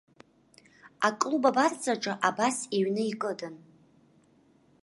Аклуб 1.07 1.43
абарҵаҿы 1.49 2.13
абас 2.27 2.57
иҩны 2.77 3.03
икыдын. 3.11 3.55